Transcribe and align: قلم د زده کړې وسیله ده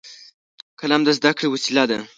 قلم 0.79 1.01
د 1.05 1.09
زده 1.17 1.31
کړې 1.37 1.47
وسیله 1.53 1.83
ده 1.89 1.97